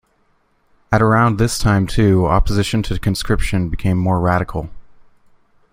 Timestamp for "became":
3.69-3.99